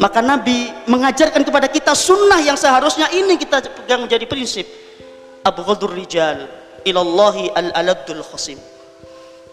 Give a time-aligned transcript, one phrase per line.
[0.00, 4.64] maka Nabi mengajarkan kepada kita sunnah yang seharusnya ini kita pegang menjadi prinsip.
[5.44, 6.48] Abghadur rijal
[6.88, 8.56] ilallahi al-aladul khasim.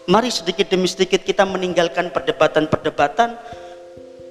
[0.08, 3.36] Mari sedikit demi sedikit kita meninggalkan perdebatan-perdebatan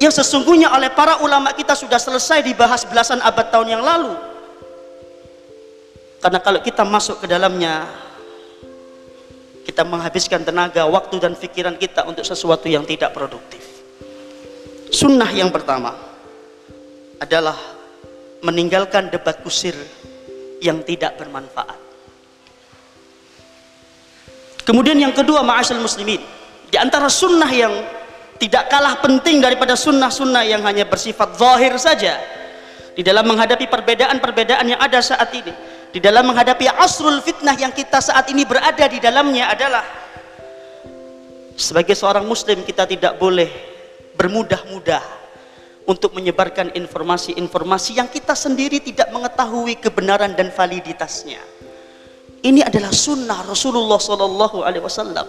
[0.02, 4.18] yang sesungguhnya oleh para ulama kita sudah selesai dibahas belasan abad tahun yang lalu.
[6.18, 7.86] Karena kalau kita masuk ke dalamnya
[9.78, 13.62] kita menghabiskan tenaga, waktu dan pikiran kita untuk sesuatu yang tidak produktif
[14.90, 15.94] sunnah yang pertama
[17.22, 17.53] adalah
[18.41, 19.77] meninggalkan debat kusir
[20.66, 21.77] yang tidak bermanfaat.
[24.66, 26.25] Kemudian yang kedua, ma'asyal muslimin,
[26.73, 27.78] di antara sunnah yang
[28.41, 32.17] tidak kalah penting daripada sunnah-sunnah yang hanya bersifat zahir saja
[32.98, 38.04] di dalam menghadapi perbedaan-perbedaan yang ada saat ini di dalam menghadapi asrul fitnah yang kita
[38.04, 39.86] saat ini berada di dalamnya adalah
[41.58, 43.50] sebagai seorang muslim kita tidak boleh
[44.20, 45.02] bermudah-mudah
[45.88, 51.39] untuk menyebarkan informasi-informasi yang kita sendiri tidak mengetahui kebenaran dan validitasnya.
[52.44, 55.28] Ini adalah sunnah Rasulullah Sallallahu Alaihi Wasallam.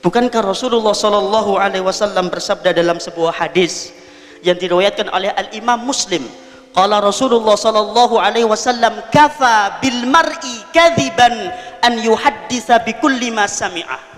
[0.00, 3.92] Bukankah Rasulullah Sallallahu Alaihi Wasallam bersabda dalam sebuah hadis
[4.40, 6.24] yang diriwayatkan oleh Al Imam Muslim?
[6.70, 11.34] Qala Rasulullah Sallallahu Alaihi Wasallam, "Kafa bil mar'i kadhiban
[11.82, 14.10] an yuhaddisa bi kulli ma sami'ah."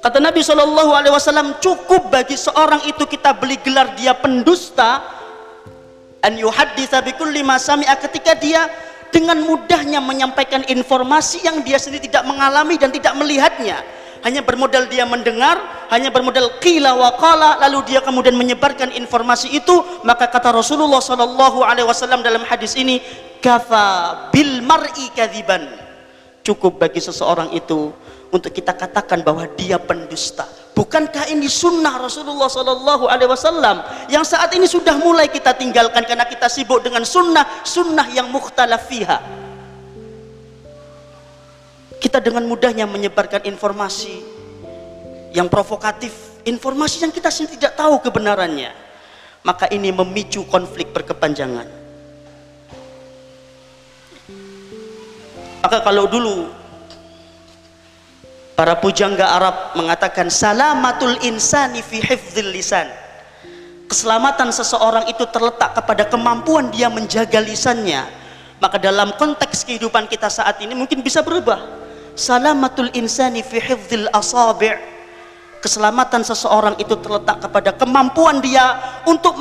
[0.00, 5.04] Kata Nabi Shallallahu Alaihi Wasallam cukup bagi seorang itu kita beli gelar dia pendusta
[6.24, 8.64] an yuhadditsa bikulli ma sami'a ketika dia
[9.10, 13.82] dengan mudahnya menyampaikan informasi yang dia sendiri tidak mengalami dan tidak melihatnya
[14.26, 19.74] hanya bermodal dia mendengar hanya bermodal qila wa qala lalu dia kemudian menyebarkan informasi itu
[20.04, 23.00] maka kata Rasulullah Shallallahu alaihi wasallam dalam hadis ini
[23.40, 25.66] kafa bil mar'i kadziban
[26.44, 27.92] cukup bagi seseorang itu
[28.30, 30.46] untuk kita katakan bahwa dia pendusta.
[30.70, 36.24] Bukankah ini sunnah Rasulullah Sallallahu Alaihi Wasallam yang saat ini sudah mulai kita tinggalkan karena
[36.24, 39.49] kita sibuk dengan sunnah sunnah yang mukhtalafiha.
[42.00, 44.24] Kita dengan mudahnya menyebarkan informasi
[45.36, 48.72] yang provokatif, informasi yang kita sendiri tidak tahu kebenarannya.
[49.44, 51.68] Maka ini memicu konflik berkepanjangan.
[55.60, 56.60] Maka kalau dulu
[58.60, 62.92] Para pujangga Arab mengatakan salamatul insani fi hifdzil lisan.
[63.88, 68.04] Keselamatan seseorang itu terletak kepada kemampuan dia menjaga lisannya.
[68.60, 71.79] Maka dalam konteks kehidupan kita saat ini mungkin bisa berubah.
[72.20, 74.76] Salamatul insani fi hifdzil asabi'
[75.64, 78.76] keselamatan seseorang itu terletak kepada kemampuan dia
[79.08, 79.36] untuk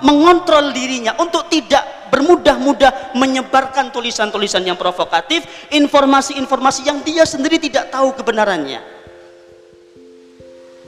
[0.00, 8.12] mengontrol dirinya untuk tidak bermudah-mudah menyebarkan tulisan-tulisan yang provokatif, informasi-informasi yang dia sendiri tidak tahu
[8.12, 8.84] kebenarannya.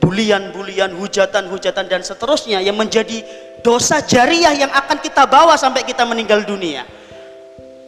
[0.05, 3.25] Bulian-bulian, hujatan-hujatan dan seterusnya yang menjadi
[3.65, 6.85] dosa jariah yang akan kita bawa sampai kita meninggal dunia.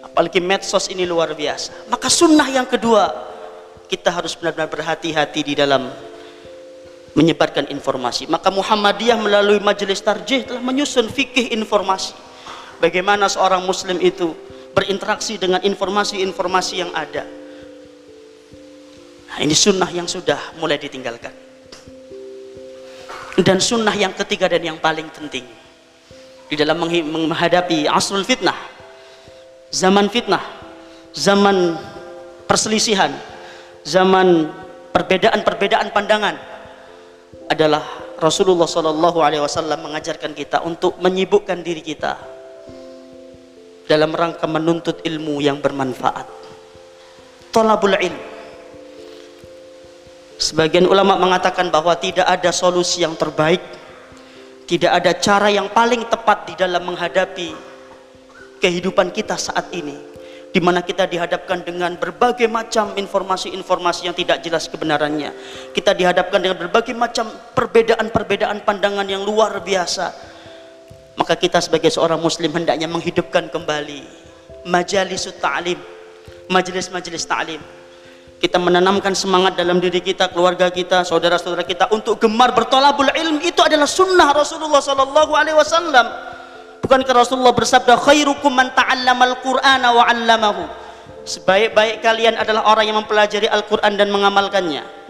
[0.01, 1.93] Apalagi medsos ini luar biasa.
[1.93, 3.36] Maka sunnah yang kedua,
[3.87, 5.89] kita harus benar-benar berhati-hati di dalam
[7.17, 8.29] menyebarkan informasi.
[8.29, 12.13] Maka Muhammadiyah melalui majelis tarjih telah menyusun fikih informasi.
[12.77, 14.37] Bagaimana seorang muslim itu
[14.77, 17.25] berinteraksi dengan informasi-informasi yang ada.
[19.33, 21.33] Nah, ini sunnah yang sudah mulai ditinggalkan.
[23.41, 25.45] Dan sunnah yang ketiga dan yang paling penting
[26.47, 28.55] di dalam menghadapi asrul fitnah
[29.75, 30.43] zaman fitnah
[31.11, 31.75] zaman
[32.47, 33.11] perselisihan
[33.87, 34.51] zaman
[34.91, 36.35] perbedaan-perbedaan pandangan
[37.47, 37.87] adalah
[38.19, 42.19] Rasulullah Shallallahu Alaihi Wasallam mengajarkan kita untuk menyibukkan diri kita
[43.87, 46.27] dalam rangka menuntut ilmu yang bermanfaat.
[47.55, 48.19] Tolabul ilm.
[50.37, 53.63] Sebagian ulama mengatakan bahwa tidak ada solusi yang terbaik,
[54.69, 57.57] tidak ada cara yang paling tepat di dalam menghadapi
[58.61, 59.97] kehidupan kita saat ini,
[60.57, 65.37] di mana kita dihadapkan dengan berbagai macam informasi-informasi yang tidak jelas kebenarannya.
[65.77, 70.37] Kita dihadapkan dengan berbagai macam perbedaan-perbedaan pandangan yang luar biasa
[71.17, 74.05] maka kita sebagai seorang muslim hendaknya menghidupkan kembali
[74.69, 75.81] majalis ta'lim
[76.53, 77.61] majelis-majelis ta'lim
[78.37, 83.65] kita menanamkan semangat dalam diri kita, keluarga kita, saudara-saudara kita untuk gemar bertolabul ilm itu
[83.65, 86.36] adalah sunnah Rasulullah sallallahu alaihi wasallam.
[86.85, 90.65] Bukankah Rasulullah bersabda khairukum man ta'allamal Qur'ana wa 'allamahu.
[91.27, 95.06] Sebaik-baik kalian adalah orang yang mempelajari Al-Qur'an dan mengamalkannya